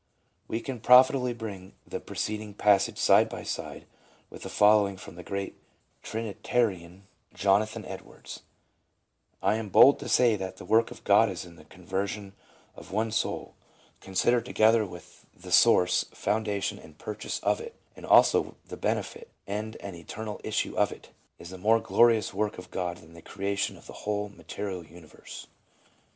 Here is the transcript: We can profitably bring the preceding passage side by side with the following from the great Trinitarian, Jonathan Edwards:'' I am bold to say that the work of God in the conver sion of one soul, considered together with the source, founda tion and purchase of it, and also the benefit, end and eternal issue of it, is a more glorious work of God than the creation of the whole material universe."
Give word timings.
We 0.47 0.61
can 0.61 0.79
profitably 0.79 1.31
bring 1.35 1.75
the 1.85 1.99
preceding 1.99 2.55
passage 2.55 2.97
side 2.97 3.29
by 3.29 3.43
side 3.43 3.85
with 4.31 4.41
the 4.41 4.49
following 4.49 4.97
from 4.97 5.13
the 5.13 5.21
great 5.21 5.55
Trinitarian, 6.01 7.05
Jonathan 7.35 7.85
Edwards:'' 7.85 8.41
I 9.43 9.57
am 9.57 9.69
bold 9.69 9.99
to 9.99 10.09
say 10.09 10.35
that 10.35 10.57
the 10.57 10.65
work 10.65 10.89
of 10.89 11.03
God 11.03 11.29
in 11.45 11.55
the 11.55 11.65
conver 11.65 12.07
sion 12.07 12.33
of 12.75 12.91
one 12.91 13.11
soul, 13.11 13.53
considered 13.99 14.43
together 14.43 14.87
with 14.87 15.27
the 15.37 15.51
source, 15.51 16.05
founda 16.05 16.63
tion 16.63 16.79
and 16.79 16.97
purchase 16.97 17.37
of 17.41 17.61
it, 17.61 17.75
and 17.95 18.03
also 18.07 18.55
the 18.69 18.77
benefit, 18.77 19.29
end 19.45 19.77
and 19.81 19.95
eternal 19.95 20.41
issue 20.43 20.75
of 20.75 20.91
it, 20.91 21.11
is 21.37 21.51
a 21.51 21.59
more 21.59 21.79
glorious 21.79 22.33
work 22.33 22.57
of 22.57 22.71
God 22.71 22.97
than 22.97 23.13
the 23.13 23.21
creation 23.21 23.77
of 23.77 23.85
the 23.85 23.93
whole 24.01 24.29
material 24.29 24.83
universe." 24.83 25.45